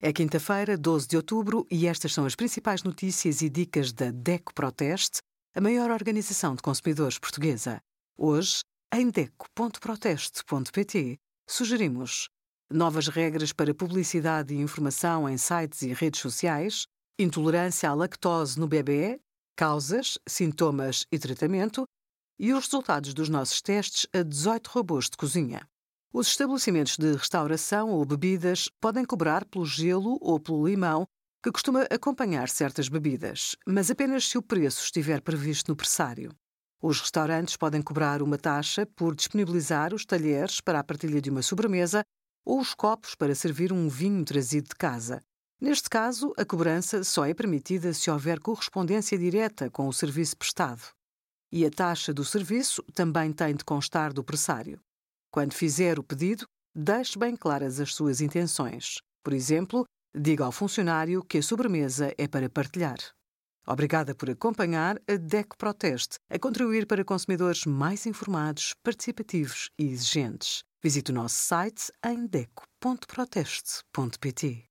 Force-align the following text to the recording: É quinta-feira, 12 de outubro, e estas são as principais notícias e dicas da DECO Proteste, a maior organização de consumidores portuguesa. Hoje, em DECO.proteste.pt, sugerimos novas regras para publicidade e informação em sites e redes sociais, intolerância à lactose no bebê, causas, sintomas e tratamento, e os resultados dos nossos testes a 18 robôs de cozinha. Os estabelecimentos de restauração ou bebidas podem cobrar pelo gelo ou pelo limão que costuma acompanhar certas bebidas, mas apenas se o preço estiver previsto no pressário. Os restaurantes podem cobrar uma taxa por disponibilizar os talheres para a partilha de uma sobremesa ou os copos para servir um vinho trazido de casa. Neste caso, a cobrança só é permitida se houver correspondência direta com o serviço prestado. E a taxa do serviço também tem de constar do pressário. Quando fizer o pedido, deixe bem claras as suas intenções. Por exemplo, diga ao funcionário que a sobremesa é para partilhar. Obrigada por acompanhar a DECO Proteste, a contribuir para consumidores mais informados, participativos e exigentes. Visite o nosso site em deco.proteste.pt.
É 0.00 0.12
quinta-feira, 0.12 0.78
12 0.78 1.08
de 1.08 1.16
outubro, 1.16 1.66
e 1.68 1.88
estas 1.88 2.14
são 2.14 2.24
as 2.24 2.36
principais 2.36 2.84
notícias 2.84 3.42
e 3.42 3.48
dicas 3.48 3.92
da 3.92 4.12
DECO 4.12 4.54
Proteste, 4.54 5.18
a 5.56 5.60
maior 5.60 5.90
organização 5.90 6.54
de 6.54 6.62
consumidores 6.62 7.18
portuguesa. 7.18 7.80
Hoje, 8.16 8.60
em 8.94 9.10
DECO.proteste.pt, 9.10 11.18
sugerimos 11.50 12.28
novas 12.70 13.08
regras 13.08 13.52
para 13.52 13.74
publicidade 13.74 14.54
e 14.54 14.60
informação 14.60 15.28
em 15.28 15.36
sites 15.36 15.82
e 15.82 15.92
redes 15.92 16.20
sociais, 16.20 16.86
intolerância 17.18 17.90
à 17.90 17.94
lactose 17.94 18.56
no 18.56 18.68
bebê, 18.68 19.18
causas, 19.56 20.16
sintomas 20.28 21.06
e 21.10 21.18
tratamento, 21.18 21.84
e 22.38 22.52
os 22.52 22.66
resultados 22.66 23.12
dos 23.12 23.28
nossos 23.28 23.60
testes 23.60 24.06
a 24.14 24.22
18 24.22 24.68
robôs 24.68 25.10
de 25.10 25.16
cozinha. 25.16 25.68
Os 26.12 26.28
estabelecimentos 26.28 26.96
de 26.96 27.12
restauração 27.12 27.90
ou 27.90 28.04
bebidas 28.04 28.68
podem 28.80 29.04
cobrar 29.04 29.44
pelo 29.44 29.66
gelo 29.66 30.18
ou 30.22 30.40
pelo 30.40 30.66
limão 30.66 31.06
que 31.42 31.52
costuma 31.52 31.82
acompanhar 31.82 32.48
certas 32.48 32.88
bebidas, 32.88 33.54
mas 33.66 33.90
apenas 33.90 34.26
se 34.26 34.38
o 34.38 34.42
preço 34.42 34.82
estiver 34.82 35.20
previsto 35.20 35.70
no 35.70 35.76
pressário. 35.76 36.32
Os 36.80 37.00
restaurantes 37.00 37.56
podem 37.56 37.82
cobrar 37.82 38.22
uma 38.22 38.38
taxa 38.38 38.86
por 38.86 39.14
disponibilizar 39.14 39.92
os 39.92 40.06
talheres 40.06 40.60
para 40.60 40.80
a 40.80 40.84
partilha 40.84 41.20
de 41.20 41.28
uma 41.28 41.42
sobremesa 41.42 42.02
ou 42.44 42.58
os 42.58 42.72
copos 42.72 43.14
para 43.14 43.34
servir 43.34 43.70
um 43.70 43.88
vinho 43.88 44.24
trazido 44.24 44.68
de 44.68 44.76
casa. 44.76 45.22
Neste 45.60 45.90
caso, 45.90 46.32
a 46.38 46.44
cobrança 46.44 47.04
só 47.04 47.26
é 47.26 47.34
permitida 47.34 47.92
se 47.92 48.10
houver 48.10 48.40
correspondência 48.40 49.18
direta 49.18 49.68
com 49.70 49.86
o 49.88 49.92
serviço 49.92 50.36
prestado. 50.36 50.82
E 51.52 51.66
a 51.66 51.70
taxa 51.70 52.14
do 52.14 52.24
serviço 52.24 52.82
também 52.94 53.32
tem 53.32 53.54
de 53.54 53.64
constar 53.64 54.12
do 54.12 54.24
pressário. 54.24 54.80
Quando 55.30 55.54
fizer 55.54 55.98
o 55.98 56.02
pedido, 56.02 56.46
deixe 56.74 57.18
bem 57.18 57.36
claras 57.36 57.80
as 57.80 57.94
suas 57.94 58.20
intenções. 58.20 58.98
Por 59.22 59.32
exemplo, 59.32 59.86
diga 60.14 60.44
ao 60.44 60.52
funcionário 60.52 61.22
que 61.22 61.38
a 61.38 61.42
sobremesa 61.42 62.12
é 62.16 62.26
para 62.26 62.48
partilhar. 62.48 62.98
Obrigada 63.66 64.14
por 64.14 64.30
acompanhar 64.30 64.98
a 65.06 65.16
DECO 65.16 65.58
Proteste, 65.58 66.16
a 66.30 66.38
contribuir 66.38 66.86
para 66.86 67.04
consumidores 67.04 67.66
mais 67.66 68.06
informados, 68.06 68.72
participativos 68.82 69.68
e 69.78 69.84
exigentes. 69.84 70.62
Visite 70.82 71.10
o 71.10 71.14
nosso 71.14 71.36
site 71.36 71.92
em 72.02 72.26
deco.proteste.pt. 72.26 74.67